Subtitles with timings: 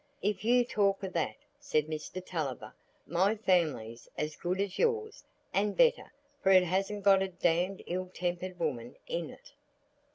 [0.23, 2.73] "If you talk o' that," said Mr Tulliver,
[3.05, 8.09] "my family's as good as yours, and better, for it hasn't got a damned ill
[8.11, 9.53] tempered woman in it!"